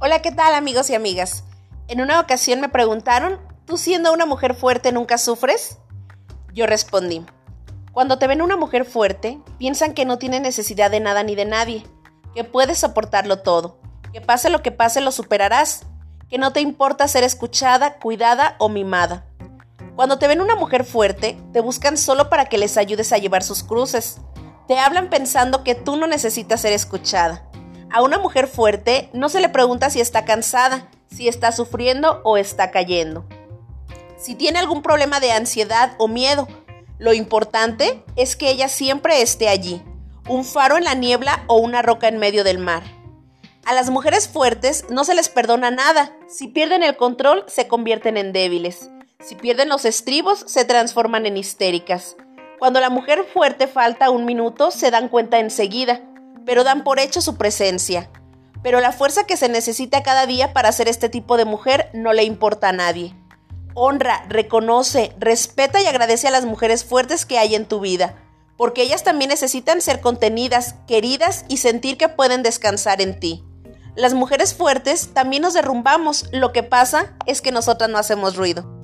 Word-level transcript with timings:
Hola, 0.00 0.22
¿qué 0.22 0.30
tal 0.30 0.54
amigos 0.54 0.90
y 0.90 0.94
amigas? 0.94 1.42
En 1.88 2.00
una 2.00 2.20
ocasión 2.20 2.60
me 2.60 2.68
preguntaron, 2.68 3.40
¿tú 3.64 3.76
siendo 3.76 4.12
una 4.12 4.26
mujer 4.26 4.54
fuerte 4.54 4.92
nunca 4.92 5.18
sufres? 5.18 5.78
Yo 6.54 6.68
respondí, 6.68 7.26
cuando 7.90 8.16
te 8.16 8.28
ven 8.28 8.40
una 8.40 8.56
mujer 8.56 8.84
fuerte, 8.84 9.40
piensan 9.58 9.94
que 9.94 10.04
no 10.04 10.16
tiene 10.16 10.38
necesidad 10.38 10.92
de 10.92 11.00
nada 11.00 11.24
ni 11.24 11.34
de 11.34 11.46
nadie, 11.46 11.84
que 12.32 12.44
puedes 12.44 12.78
soportarlo 12.78 13.40
todo, 13.40 13.80
que 14.12 14.20
pase 14.20 14.50
lo 14.50 14.62
que 14.62 14.70
pase 14.70 15.00
lo 15.00 15.10
superarás, 15.10 15.80
que 16.30 16.38
no 16.38 16.52
te 16.52 16.60
importa 16.60 17.08
ser 17.08 17.24
escuchada, 17.24 17.98
cuidada 17.98 18.54
o 18.60 18.68
mimada. 18.68 19.26
Cuando 19.96 20.20
te 20.20 20.28
ven 20.28 20.40
una 20.40 20.54
mujer 20.54 20.84
fuerte, 20.84 21.36
te 21.52 21.60
buscan 21.60 21.96
solo 21.96 22.30
para 22.30 22.44
que 22.44 22.58
les 22.58 22.76
ayudes 22.76 23.12
a 23.12 23.18
llevar 23.18 23.42
sus 23.42 23.64
cruces. 23.64 24.18
Te 24.68 24.78
hablan 24.78 25.10
pensando 25.10 25.64
que 25.64 25.74
tú 25.74 25.96
no 25.96 26.06
necesitas 26.06 26.60
ser 26.60 26.72
escuchada 26.72 27.47
a 27.90 28.02
una 28.02 28.18
mujer 28.18 28.46
fuerte 28.46 29.08
no 29.12 29.28
se 29.28 29.40
le 29.40 29.48
pregunta 29.48 29.90
si 29.90 30.00
está 30.00 30.24
cansada, 30.24 30.88
si 31.10 31.28
está 31.28 31.52
sufriendo 31.52 32.20
o 32.24 32.36
está 32.36 32.70
cayendo. 32.70 33.24
Si 34.18 34.34
tiene 34.34 34.58
algún 34.58 34.82
problema 34.82 35.20
de 35.20 35.32
ansiedad 35.32 35.92
o 35.98 36.08
miedo, 36.08 36.48
lo 36.98 37.12
importante 37.12 38.02
es 38.16 38.36
que 38.36 38.50
ella 38.50 38.68
siempre 38.68 39.22
esté 39.22 39.48
allí, 39.48 39.82
un 40.28 40.44
faro 40.44 40.76
en 40.76 40.84
la 40.84 40.94
niebla 40.94 41.44
o 41.46 41.56
una 41.56 41.82
roca 41.82 42.08
en 42.08 42.18
medio 42.18 42.44
del 42.44 42.58
mar. 42.58 42.82
A 43.64 43.74
las 43.74 43.90
mujeres 43.90 44.28
fuertes 44.28 44.86
no 44.90 45.04
se 45.04 45.14
les 45.14 45.28
perdona 45.28 45.70
nada. 45.70 46.12
Si 46.26 46.48
pierden 46.48 46.82
el 46.82 46.96
control, 46.96 47.44
se 47.48 47.68
convierten 47.68 48.16
en 48.16 48.32
débiles. 48.32 48.90
Si 49.20 49.34
pierden 49.34 49.68
los 49.68 49.84
estribos, 49.84 50.44
se 50.46 50.64
transforman 50.64 51.26
en 51.26 51.36
histéricas. 51.36 52.16
Cuando 52.58 52.80
la 52.80 52.90
mujer 52.90 53.24
fuerte 53.24 53.66
falta 53.66 54.10
un 54.10 54.24
minuto, 54.24 54.70
se 54.70 54.90
dan 54.90 55.08
cuenta 55.08 55.38
enseguida 55.38 56.00
pero 56.48 56.64
dan 56.64 56.82
por 56.82 56.98
hecho 56.98 57.20
su 57.20 57.36
presencia. 57.36 58.08
Pero 58.62 58.80
la 58.80 58.92
fuerza 58.92 59.24
que 59.24 59.36
se 59.36 59.50
necesita 59.50 60.02
cada 60.02 60.24
día 60.24 60.54
para 60.54 60.72
ser 60.72 60.88
este 60.88 61.10
tipo 61.10 61.36
de 61.36 61.44
mujer 61.44 61.90
no 61.92 62.14
le 62.14 62.24
importa 62.24 62.70
a 62.70 62.72
nadie. 62.72 63.14
Honra, 63.74 64.24
reconoce, 64.30 65.12
respeta 65.18 65.78
y 65.82 65.84
agradece 65.84 66.26
a 66.26 66.30
las 66.30 66.46
mujeres 66.46 66.86
fuertes 66.86 67.26
que 67.26 67.36
hay 67.36 67.54
en 67.54 67.66
tu 67.66 67.80
vida, 67.80 68.16
porque 68.56 68.80
ellas 68.80 69.04
también 69.04 69.28
necesitan 69.28 69.82
ser 69.82 70.00
contenidas, 70.00 70.76
queridas 70.86 71.44
y 71.48 71.58
sentir 71.58 71.98
que 71.98 72.08
pueden 72.08 72.42
descansar 72.42 73.02
en 73.02 73.20
ti. 73.20 73.44
Las 73.94 74.14
mujeres 74.14 74.54
fuertes 74.54 75.12
también 75.12 75.42
nos 75.42 75.52
derrumbamos, 75.52 76.30
lo 76.32 76.54
que 76.54 76.62
pasa 76.62 77.14
es 77.26 77.42
que 77.42 77.52
nosotras 77.52 77.90
no 77.90 77.98
hacemos 77.98 78.36
ruido. 78.36 78.77